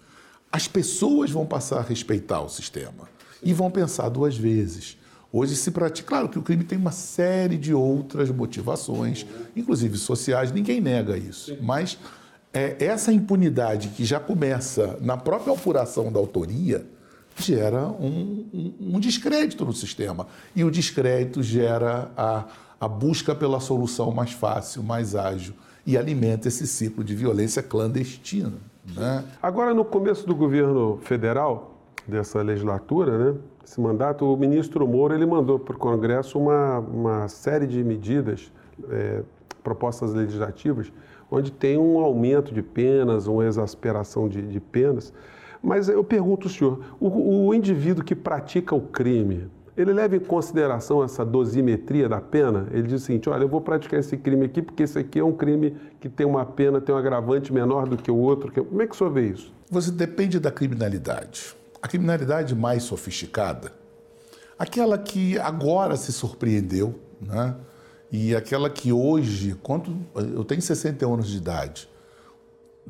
as 0.53 0.69
pessoas 0.69 1.31
vão 1.31 1.47
passar 1.47 1.79
a 1.79 1.83
respeitar 1.83 2.41
o 2.41 2.49
sistema 2.49 3.09
e 3.43 3.53
vão 3.53 3.71
pensar 3.71 4.09
duas 4.09 4.37
vezes. 4.37 4.97
Hoje 5.33 5.55
se 5.55 5.71
pratica, 5.71 6.09
claro 6.09 6.29
que 6.29 6.39
o 6.39 6.43
crime 6.43 6.65
tem 6.65 6.77
uma 6.77 6.91
série 6.91 7.57
de 7.57 7.73
outras 7.73 8.31
motivações, 8.31 9.25
inclusive 9.55 9.97
sociais, 9.97 10.51
ninguém 10.51 10.81
nega 10.81 11.17
isso, 11.17 11.57
mas 11.63 11.97
é, 12.53 12.85
essa 12.85 13.13
impunidade 13.13 13.89
que 13.89 14.05
já 14.05 14.19
começa 14.19 14.99
na 15.01 15.17
própria 15.17 15.53
apuração 15.55 16.11
da 16.11 16.19
autoria 16.19 16.85
gera 17.37 17.87
um, 17.87 18.47
um, 18.53 18.75
um 18.97 19.01
descrédito 19.01 19.65
no 19.65 19.73
sistema. 19.73 20.27
E 20.55 20.65
o 20.65 20.71
descrédito 20.71 21.43
gera 21.43 22.11
a, 22.17 22.45
a 22.81 22.89
busca 22.89 23.35
pela 23.35 23.61
solução 23.61 24.11
mais 24.11 24.33
fácil, 24.33 24.83
mais 24.83 25.15
ágil 25.15 25.55
e 25.87 25.97
alimenta 25.97 26.49
esse 26.49 26.67
ciclo 26.67 27.03
de 27.03 27.15
violência 27.15 27.63
clandestina. 27.63 28.53
Né? 28.95 29.25
Agora, 29.43 29.73
no 29.73 29.85
começo 29.85 30.27
do 30.27 30.35
governo 30.35 30.99
federal, 31.03 31.75
dessa 32.07 32.43
legislatura, 32.43 33.33
né, 33.33 33.39
esse 33.65 33.81
mandato, 33.81 34.25
o 34.25 34.37
ministro 34.37 34.87
Moro 34.87 35.15
ele 35.15 35.27
mandou 35.27 35.59
para 35.59 35.77
o 35.77 35.79
Congresso 35.79 36.39
uma, 36.39 36.79
uma 36.79 37.29
série 37.29 37.67
de 37.67 37.83
medidas, 37.85 38.51
é, 38.91 39.23
propostas 39.63 40.13
legislativas, 40.13 40.91
onde 41.31 41.53
tem 41.53 41.79
um 41.79 41.99
aumento 41.99 42.53
de 42.53 42.63
penas, 42.63 43.27
uma 43.27 43.45
exasperação 43.45 44.29
de, 44.29 44.43
de 44.43 44.61
penas. 44.61 45.13
Mas 45.63 45.89
eu 45.89 46.03
pergunto 46.03 46.49
ao 46.49 46.53
senhor, 46.53 46.81
o, 46.99 47.49
o 47.49 47.55
indivíduo 47.55 48.05
que 48.05 48.15
pratica 48.15 48.75
o 48.75 48.81
crime, 48.81 49.49
ele 49.77 49.93
leva 49.93 50.17
em 50.17 50.21
consideração 50.21 51.03
essa 51.03 51.25
dosimetria 51.25 52.09
da 52.09 52.21
pena? 52.21 52.67
Ele 52.71 52.83
diz 52.83 53.03
o 53.03 53.05
seguinte: 53.05 53.29
olha, 53.31 53.45
eu 53.45 53.49
vou 53.49 53.61
praticar 53.61 54.01
esse 54.01 54.17
crime 54.17 54.47
aqui 54.47 54.61
porque 54.61 54.83
esse 54.83 54.99
aqui 54.99 55.19
é 55.19 55.25
um 55.25 55.33
crime 55.33 55.77
que 56.01 56.09
tem 56.09 56.27
uma 56.27 56.45
pena, 56.45 56.81
tem 56.81 56.95
um 56.95 56.99
agravante 56.99 57.53
menor 57.53 57.89
do 57.89 57.97
que 57.97 58.11
o 58.11 58.17
outro. 58.17 58.53
Como 58.53 58.83
é 58.83 58.87
que 58.87 58.95
o 58.95 58.99
senhor 58.99 59.11
vê 59.11 59.29
isso? 59.29 59.53
Você 59.71 59.91
depende 59.91 60.39
da 60.39 60.51
criminalidade. 60.51 61.55
A 61.81 61.89
criminalidade 61.89 62.55
mais 62.55 62.83
sofisticada, 62.83 63.73
aquela 64.59 64.99
que 64.99 65.39
agora 65.39 65.97
se 65.97 66.13
surpreendeu, 66.13 66.95
né? 67.21 67.57
E 68.13 68.35
aquela 68.35 68.69
que 68.69 68.93
hoje, 68.93 69.57
quando 69.63 69.97
eu 70.15 70.45
tenho 70.45 70.61
61 70.61 71.15
anos 71.15 71.29
de 71.29 71.37
idade, 71.37 71.89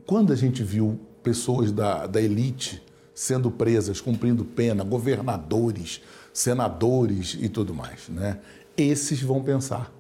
quando 0.06 0.32
a 0.32 0.36
gente 0.36 0.62
viu 0.62 0.98
pessoas 1.22 1.70
da, 1.70 2.06
da 2.06 2.20
elite 2.20 2.82
sendo 3.14 3.50
presas, 3.50 4.00
cumprindo 4.00 4.44
pena, 4.44 4.82
governadores, 4.82 6.00
senadores 6.32 7.36
e 7.38 7.48
tudo 7.48 7.74
mais, 7.74 8.08
né? 8.08 8.38
Esses 8.76 9.20
vão 9.20 9.42
pensar. 9.42 9.92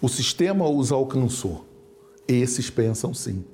O 0.00 0.08
sistema 0.08 0.66
os 0.68 0.90
alcançou. 0.90 1.66
Esses 2.26 2.70
pensam 2.70 3.12
sim. 3.12 3.44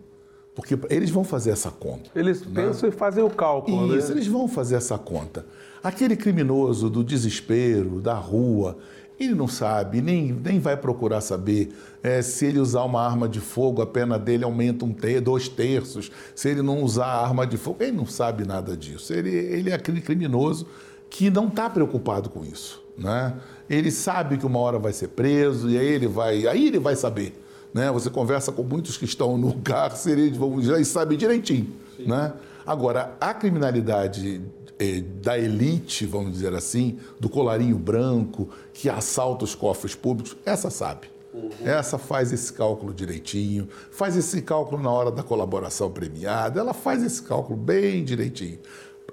Porque 0.54 0.78
eles 0.90 1.10
vão 1.10 1.24
fazer 1.24 1.50
essa 1.50 1.70
conta. 1.70 2.10
Eles 2.14 2.42
né? 2.42 2.66
pensam 2.66 2.88
e 2.88 2.92
fazem 2.92 3.24
o 3.24 3.30
cálculo. 3.30 3.96
Isso, 3.96 4.08
né? 4.08 4.14
eles 4.14 4.26
vão 4.26 4.46
fazer 4.46 4.76
essa 4.76 4.98
conta. 4.98 5.46
Aquele 5.82 6.14
criminoso 6.14 6.90
do 6.90 7.02
desespero, 7.02 8.00
da 8.00 8.14
rua, 8.14 8.78
ele 9.24 9.34
não 9.34 9.48
sabe, 9.48 10.00
nem, 10.00 10.32
nem 10.32 10.58
vai 10.58 10.76
procurar 10.76 11.20
saber 11.20 11.72
é, 12.02 12.20
se 12.22 12.46
ele 12.46 12.58
usar 12.58 12.82
uma 12.82 13.00
arma 13.00 13.28
de 13.28 13.40
fogo, 13.40 13.80
a 13.82 13.86
pena 13.86 14.18
dele 14.18 14.44
aumenta 14.44 14.84
um 14.84 14.92
ter, 14.92 15.20
dois 15.20 15.48
terços. 15.48 16.10
Se 16.34 16.48
ele 16.48 16.62
não 16.62 16.82
usar 16.82 17.06
a 17.06 17.22
arma 17.22 17.46
de 17.46 17.56
fogo, 17.56 17.82
ele 17.82 17.92
não 17.92 18.06
sabe 18.06 18.44
nada 18.44 18.76
disso. 18.76 19.12
Ele, 19.12 19.30
ele 19.30 19.70
é 19.70 19.74
aquele 19.74 20.00
criminoso 20.00 20.66
que 21.08 21.30
não 21.30 21.48
está 21.48 21.68
preocupado 21.68 22.28
com 22.30 22.44
isso. 22.44 22.82
Né? 22.96 23.34
Ele 23.68 23.90
sabe 23.90 24.36
que 24.36 24.46
uma 24.46 24.58
hora 24.58 24.78
vai 24.78 24.92
ser 24.92 25.08
preso 25.08 25.70
e 25.70 25.78
aí 25.78 25.86
ele 25.86 26.06
vai, 26.06 26.46
aí 26.46 26.66
ele 26.66 26.78
vai 26.78 26.96
saber. 26.96 27.40
Né? 27.72 27.90
Você 27.92 28.10
conversa 28.10 28.52
com 28.52 28.62
muitos 28.62 28.96
que 28.96 29.04
estão 29.04 29.38
no 29.38 29.54
cárcere, 29.62 30.22
eles 30.22 30.36
vão, 30.36 30.60
já 30.60 30.82
sabem 30.84 31.16
direitinho. 31.16 31.68
Né? 31.98 32.32
Agora, 32.66 33.16
a 33.20 33.34
criminalidade 33.34 34.42
é, 34.82 35.00
da 35.00 35.38
elite, 35.38 36.04
vamos 36.04 36.32
dizer 36.32 36.52
assim, 36.54 36.98
do 37.20 37.28
colarinho 37.28 37.78
branco, 37.78 38.48
que 38.74 38.88
assalta 38.88 39.44
os 39.44 39.54
cofres 39.54 39.94
públicos, 39.94 40.36
essa 40.44 40.70
sabe. 40.70 41.08
Uhum. 41.32 41.50
Essa 41.64 41.96
faz 41.96 42.32
esse 42.32 42.52
cálculo 42.52 42.92
direitinho, 42.92 43.68
faz 43.92 44.16
esse 44.16 44.42
cálculo 44.42 44.82
na 44.82 44.90
hora 44.90 45.10
da 45.10 45.22
colaboração 45.22 45.90
premiada, 45.90 46.60
ela 46.60 46.74
faz 46.74 47.02
esse 47.02 47.22
cálculo 47.22 47.56
bem 47.56 48.04
direitinho. 48.04 48.58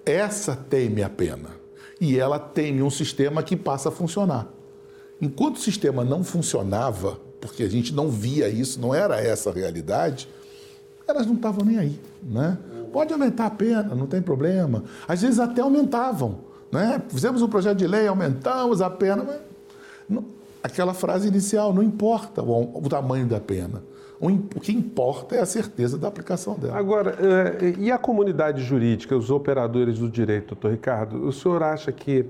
Essa 0.06 0.56
teme 0.56 1.04
a 1.04 1.10
pena 1.10 1.52
e 2.02 2.18
ela 2.18 2.40
teme 2.40 2.82
um 2.82 2.90
sistema 2.90 3.44
que 3.44 3.56
passa 3.56 3.90
a 3.90 3.92
funcionar. 3.92 4.52
Enquanto 5.22 5.58
o 5.58 5.60
sistema 5.60 6.04
não 6.04 6.24
funcionava, 6.24 7.20
porque 7.40 7.64
a 7.64 7.70
gente 7.70 7.94
não 7.94 8.10
via 8.10 8.50
isso, 8.50 8.80
não 8.82 8.94
era 8.94 9.22
essa 9.22 9.50
a 9.50 9.54
realidade, 9.54 10.28
elas 11.08 11.26
não 11.26 11.36
estavam 11.36 11.66
nem 11.66 11.78
aí, 11.78 12.00
né? 12.24 12.58
Pode 12.91 13.13
aumentar 13.13 13.46
a 13.46 13.50
pena, 13.50 13.96
não 13.96 14.08
tem 14.08 14.22
problema. 14.22 14.84
Às 15.08 15.22
vezes 15.22 15.39
até 15.39 15.62
aumentavam. 15.62 16.39
Né? 16.72 17.01
Fizemos 17.10 17.41
um 17.41 17.48
projeto 17.48 17.77
de 17.77 17.88
lei, 17.88 18.08
aumentamos 18.08 18.81
a 18.81 18.89
pena. 18.89 19.24
Mas 19.24 19.39
não, 20.08 20.25
aquela 20.63 20.93
frase 20.93 21.27
inicial, 21.27 21.74
não 21.74 21.84
importa 21.84 22.41
o, 22.41 22.77
o 22.77 22.89
tamanho 22.89 23.27
da 23.27 23.39
pena. 23.39 23.81
O, 24.19 24.38
que 24.60 24.74
importa 24.74 25.36
é 25.36 25.39
a 25.39 25.46
certeza 25.46 25.98
da 25.98 26.10
aplicação 26.10 26.55
dela. 26.55 26.77
Agora, 26.77 27.15
é, 27.19 27.74
e 27.79 27.89
a 27.89 27.98
comunidade 27.98 28.62
jurídica, 28.62 29.15
os 29.15 29.31
operadores 29.31 29.98
do 29.98 30.10
direito, 30.10 30.50
doutor 30.50 30.72
Ricardo, 30.72 31.25
o 31.25 31.31
senhor 31.31 31.63
acha 31.63 31.89
que 31.91 32.25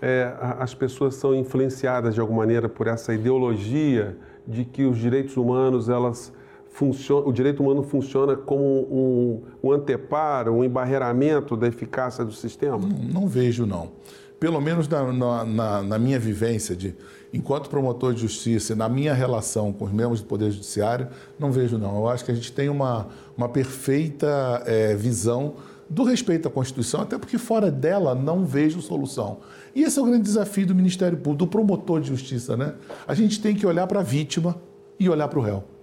é, 0.00 0.32
as 0.58 0.74
pessoas 0.74 1.16
são 1.16 1.34
influenciadas 1.34 2.14
de 2.14 2.20
alguma 2.20 2.38
maneira 2.38 2.68
por 2.68 2.86
essa 2.86 3.12
ideologia 3.12 4.16
de 4.46 4.64
que 4.64 4.84
os 4.84 4.96
direitos 4.96 5.36
humanos, 5.36 5.88
elas 5.90 6.32
funciona, 6.74 7.26
o 7.26 7.32
direito 7.32 7.62
humano 7.62 7.84
funciona 7.84 8.34
como 8.34 8.64
um, 8.64 9.42
um 9.62 9.72
anteparo, 9.72 10.52
um 10.52 10.64
embarreiramento 10.64 11.56
da 11.56 11.68
eficácia 11.68 12.24
do 12.24 12.32
sistema? 12.32 12.76
Não, 12.76 12.88
não 13.20 13.28
vejo, 13.28 13.64
não. 13.64 13.92
Pelo 14.40 14.60
menos 14.60 14.88
na, 14.88 15.44
na, 15.44 15.82
na, 15.82 15.98
minha 15.98 16.18
vivência 16.18 16.74
de 16.74 16.92
enquanto 17.32 17.70
promotor 17.70 18.12
de 18.12 18.22
justiça 18.22 18.74
na 18.74 18.88
minha 18.88 19.14
relação 19.14 19.72
com 19.72 19.84
os 19.84 19.92
membros 19.92 20.20
do 20.20 20.26
Poder 20.26 20.50
Judiciário, 20.50 21.06
não 21.38 21.52
vejo, 21.52 21.78
não. 21.78 21.96
Eu 21.96 22.08
acho 22.08 22.24
que 22.24 22.32
a 22.32 22.34
gente 22.34 22.50
tem 22.52 22.68
uma, 22.68 23.06
uma 23.36 23.48
perfeita 23.48 24.62
é, 24.66 24.96
visão 24.96 25.54
do 25.88 26.02
respeito 26.02 26.48
à 26.48 26.50
Constituição, 26.50 27.02
até 27.02 27.16
porque 27.16 27.38
fora 27.38 27.70
dela 27.70 28.16
não 28.16 28.44
vejo 28.44 28.82
solução. 28.82 29.38
E 29.76 29.84
esse 29.84 29.96
é 29.96 30.02
o 30.02 30.06
grande 30.06 30.24
desafio 30.24 30.66
do 30.66 30.74
Ministério 30.74 31.16
Público, 31.18 31.44
do 31.44 31.46
promotor 31.46 32.00
de 32.00 32.08
justiça, 32.08 32.56
né? 32.56 32.74
A 33.06 33.14
gente 33.14 33.40
tem 33.40 33.54
que 33.54 33.64
olhar 33.64 33.86
para 33.86 34.00
a 34.00 34.02
vítima 34.02 34.56
e 34.98 35.08
olhar 35.08 35.28
para 35.28 35.38
o 35.38 35.42
réu. 35.42 35.73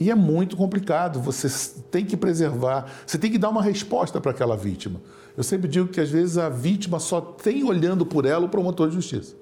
E 0.00 0.10
é 0.10 0.14
muito 0.14 0.56
complicado, 0.56 1.20
você 1.20 1.48
tem 1.90 2.04
que 2.04 2.16
preservar, 2.16 2.86
você 3.04 3.18
tem 3.18 3.30
que 3.30 3.38
dar 3.38 3.48
uma 3.48 3.62
resposta 3.62 4.20
para 4.20 4.30
aquela 4.30 4.56
vítima. 4.56 5.00
Eu 5.36 5.42
sempre 5.42 5.68
digo 5.68 5.88
que 5.88 6.00
às 6.00 6.10
vezes 6.10 6.38
a 6.38 6.48
vítima 6.48 7.00
só 7.00 7.20
tem 7.20 7.64
olhando 7.64 8.06
por 8.06 8.24
ela 8.24 8.46
o 8.46 8.48
promotor 8.48 8.88
de 8.88 8.94
justiça. 8.94 9.34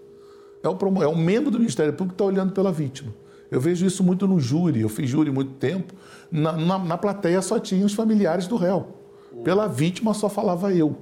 É 0.63 0.69
o, 0.69 1.03
é 1.03 1.07
o 1.07 1.17
membro 1.17 1.51
do 1.51 1.59
Ministério 1.59 1.93
Público 1.93 2.17
que 2.17 2.23
está 2.23 2.25
olhando 2.25 2.53
pela 2.53 2.73
vítima. 2.73 3.13
Eu 3.51 3.61
vejo 3.61 3.87
isso 3.87 4.03
muito 4.03 4.27
no 4.27 4.41
júri, 4.41 4.81
eu 4.81 4.89
fiz 4.89 5.09
júri 5.09 5.31
muito 5.31 5.53
tempo. 5.53 5.95
Na, 6.31 6.53
na, 6.53 6.79
na 6.79 6.99
plateia 6.99 7.41
só 7.43 7.59
tinha 7.59 7.85
os 7.85 7.93
familiares 7.93 8.47
do 8.47 8.57
réu. 8.57 8.97
Pela 9.45 9.69
vítima 9.69 10.15
só 10.15 10.29
falava 10.29 10.73
eu. 10.73 10.97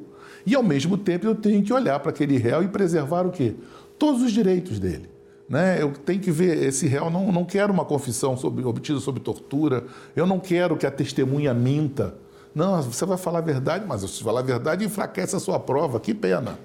E 0.45 0.55
ao 0.55 0.63
mesmo 0.63 0.99
tempo 0.99 1.27
eu 1.27 1.35
tenho 1.35 1.63
que 1.63 1.73
olhar 1.73 1.99
para 2.01 2.11
aquele 2.11 2.37
réu 2.37 2.63
e 2.63 2.69
preservar 2.69 3.27
o 3.27 3.31
quê? 3.31 3.55
Todos 3.99 4.21
os 4.21 4.33
direitos 4.33 4.79
dele. 4.79 5.14
Né? 5.49 5.83
Eu 5.83 5.93
tenho 5.93 6.21
que 6.21 6.31
ver 6.31 6.63
esse 6.63 6.87
réu, 6.87 7.11
não, 7.11 7.31
não 7.31 7.45
quero 7.45 7.73
uma 7.73 7.85
confissão 7.85 8.37
sobre, 8.37 8.65
obtida 8.65 8.99
sob 8.99 9.21
tortura, 9.21 9.85
eu 10.17 10.27
não 10.27 10.41
quero 10.41 10.77
que 10.77 10.87
a 10.87 10.91
testemunha 10.91 11.53
minta. 11.53 12.15
Não, 12.55 12.81
você 12.81 13.05
vai 13.05 13.19
falar 13.19 13.41
a 13.41 13.43
verdade, 13.43 13.85
mas 13.87 14.01
se 14.03 14.23
falar 14.23 14.41
a 14.41 14.45
verdade 14.45 14.85
enfraquece 14.85 15.35
a 15.37 15.41
sua 15.41 15.59
prova, 15.59 16.01
que 16.01 16.15
pena. 16.15 16.59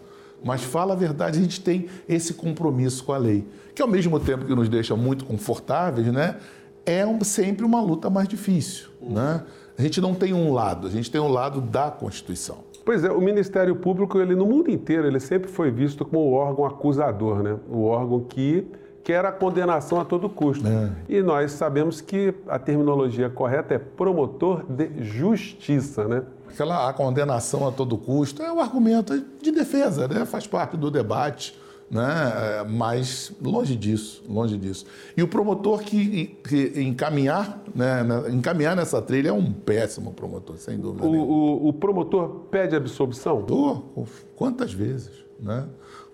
Mas 0.44 0.64
fala 0.64 0.94
a 0.94 0.96
verdade, 0.96 1.38
a 1.38 1.42
gente 1.42 1.60
tem 1.60 1.88
esse 2.08 2.34
compromisso 2.34 3.04
com 3.04 3.12
a 3.12 3.18
lei, 3.18 3.46
que 3.76 3.82
ao 3.82 3.88
mesmo 3.88 4.20
tempo 4.20 4.46
que 4.46 4.56
nos 4.56 4.70
deixa 4.70 4.96
muito 4.96 5.26
confortáveis, 5.26 6.08
né, 6.08 6.38
é 6.86 7.06
um, 7.06 7.22
sempre 7.24 7.66
uma 7.66 7.82
luta 7.82 8.10
mais 8.10 8.28
difícil. 8.28 8.88
Né? 9.02 9.44
A 9.80 9.82
gente 9.82 10.02
não 10.02 10.14
tem 10.14 10.34
um 10.34 10.52
lado, 10.52 10.88
a 10.88 10.90
gente 10.90 11.10
tem 11.10 11.22
um 11.22 11.30
lado 11.30 11.62
da 11.62 11.90
Constituição. 11.90 12.58
Pois 12.84 13.02
é, 13.06 13.10
o 13.10 13.22
Ministério 13.22 13.74
Público, 13.78 14.20
ele 14.20 14.36
no 14.36 14.46
mundo 14.46 14.70
inteiro, 14.70 15.08
ele 15.08 15.22
sempre 15.22 15.50
foi 15.50 15.72
visto 15.72 16.04
como 16.04 16.20
o 16.20 16.34
órgão 16.34 16.66
acusador, 16.66 17.42
né? 17.42 17.56
O 17.70 17.86
órgão 17.86 18.20
que 18.20 18.68
quer 19.06 19.24
a 19.24 19.32
condenação 19.32 19.98
a 19.98 20.04
todo 20.04 20.28
custo. 20.28 20.68
É. 20.68 20.92
E 21.08 21.22
nós 21.22 21.54
sabemos 21.54 22.02
que 22.02 22.34
a 22.50 22.60
terminologia 22.60 23.30
correta 23.30 23.74
é 23.74 23.78
promotor 23.78 24.66
de 24.70 25.02
justiça, 25.02 26.06
né? 26.10 26.24
Aquela 26.50 26.90
a 26.90 26.92
condenação 26.92 27.66
a 27.66 27.72
todo 27.72 27.98
custo 27.98 28.44
é 28.44 28.52
o 28.52 28.60
argumento 28.60 29.18
de 29.42 29.50
defesa, 29.50 30.10
né? 30.10 30.26
Faz 30.26 30.46
parte 30.46 30.76
do 30.76 30.92
debate. 30.92 31.58
Né? 31.90 32.66
mas 32.70 33.32
longe 33.42 33.76
disso, 33.76 34.24
longe 34.28 34.58
disso. 34.58 34.86
E 35.16 35.24
o 35.24 35.28
promotor 35.28 35.80
que, 35.80 36.38
que 36.48 36.82
encaminhar, 36.82 37.64
né, 37.74 38.06
encaminhar 38.32 38.76
nessa 38.76 39.02
trilha 39.02 39.30
é 39.30 39.34
um 39.34 39.52
péssimo 39.52 40.14
promotor, 40.14 40.58
sem 40.58 40.78
dúvida 40.78 41.06
o. 41.06 41.16
O, 41.16 41.68
o 41.70 41.74
promotor 41.74 42.30
pede 42.52 42.76
absolvição? 42.76 43.46
Oh, 43.50 44.06
quantas 44.36 44.74
vezes, 44.74 45.12
né? 45.40 45.66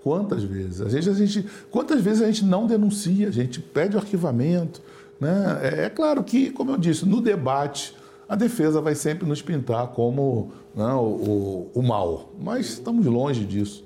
Quantas 0.03 0.43
vezes? 0.43 0.81
A 0.81 0.89
gente, 0.89 1.09
a 1.09 1.13
gente, 1.13 1.45
quantas 1.71 1.99
vezes 1.99 2.21
a 2.21 2.27
gente 2.27 2.45
não 2.45 2.67
denuncia, 2.67 3.27
a 3.27 3.31
gente 3.31 3.59
pede 3.59 3.95
o 3.95 3.99
arquivamento. 3.99 4.81
Né? 5.19 5.59
É, 5.63 5.85
é 5.85 5.89
claro 5.89 6.23
que, 6.23 6.51
como 6.51 6.71
eu 6.71 6.77
disse, 6.77 7.05
no 7.05 7.21
debate 7.21 7.95
a 8.27 8.35
defesa 8.35 8.81
vai 8.81 8.95
sempre 8.95 9.27
nos 9.27 9.41
pintar 9.41 9.87
como 9.89 10.51
né, 10.75 10.93
o, 10.93 11.69
o, 11.75 11.79
o 11.79 11.83
mal, 11.83 12.33
mas 12.39 12.69
estamos 12.69 13.05
longe 13.05 13.45
disso. 13.45 13.84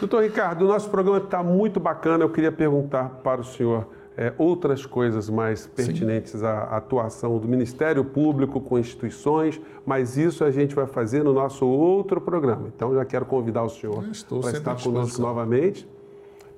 Doutor 0.00 0.22
Ricardo, 0.22 0.64
o 0.64 0.68
nosso 0.68 0.88
programa 0.88 1.18
está 1.18 1.42
muito 1.42 1.80
bacana. 1.80 2.22
Eu 2.22 2.30
queria 2.30 2.52
perguntar 2.52 3.20
para 3.24 3.40
o 3.40 3.44
senhor 3.44 3.88
é, 4.16 4.32
outras 4.38 4.86
coisas 4.86 5.28
mais 5.28 5.66
pertinentes 5.66 6.32
Sim. 6.38 6.46
à 6.46 6.76
atuação 6.76 7.36
do 7.38 7.48
Ministério 7.48 8.04
Público 8.04 8.60
com 8.60 8.78
instituições, 8.78 9.60
mas 9.84 10.16
isso 10.16 10.44
a 10.44 10.52
gente 10.52 10.72
vai 10.72 10.86
fazer 10.86 11.24
no 11.24 11.32
nosso 11.32 11.66
outro 11.66 12.20
programa. 12.20 12.68
Então 12.74 12.94
já 12.94 13.04
quero 13.04 13.26
convidar 13.26 13.64
o 13.64 13.68
senhor 13.68 14.04
para 14.40 14.50
estar 14.52 14.80
conosco 14.80 15.20
novamente. 15.20 15.88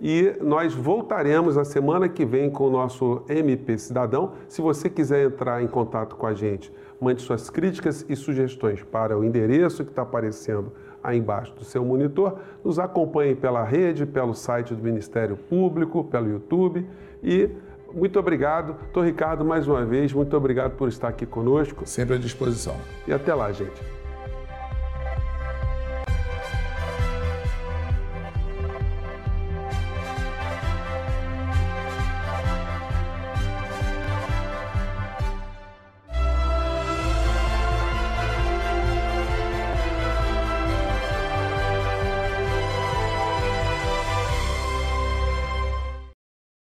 E 0.03 0.35
nós 0.43 0.75
voltaremos 0.75 1.57
a 1.57 1.65
semana 1.65 2.11
que 2.11 2.27
vem 2.27 2.51
com 2.51 2.65
o 2.65 2.71
nosso 2.71 3.23
MP 3.27 3.79
Cidadão. 3.79 4.33
Se 4.49 4.61
você 4.61 4.91
quiser 4.91 5.27
entrar 5.27 5.63
em 5.63 5.67
contato 5.67 6.15
com 6.17 6.27
a 6.27 6.35
gente, 6.35 6.71
mande 7.01 7.23
suas 7.23 7.49
críticas 7.49 8.05
e 8.07 8.17
sugestões 8.17 8.83
para 8.83 9.19
o 9.19 9.25
endereço 9.25 9.83
que 9.85 9.91
está 9.91 10.03
aparecendo 10.03 10.73
aí 11.03 11.19
embaixo 11.19 11.53
do 11.55 11.65
seu 11.65 11.85
monitor. 11.85 12.39
Nos 12.65 12.79
acompanhe 12.79 13.35
pela 13.35 13.65
rede, 13.65 14.07
pelo 14.07 14.35
site 14.35 14.75
do 14.75 14.83
Ministério 14.83 15.37
Público, 15.37 16.05
pelo 16.05 16.29
YouTube 16.29 16.87
e 17.23 17.51
muito 17.93 18.19
obrigado. 18.19 18.75
Doutor 18.75 19.05
Ricardo, 19.05 19.45
mais 19.45 19.67
uma 19.67 19.85
vez, 19.85 20.13
muito 20.13 20.37
obrigado 20.37 20.77
por 20.77 20.89
estar 20.89 21.09
aqui 21.09 21.27
conosco. 21.27 21.87
Sempre 21.87 22.17
à 22.17 22.19
disposição. 22.19 22.77
E 23.07 23.13
até 23.13 23.35
lá, 23.35 23.51
gente. 23.53 24.00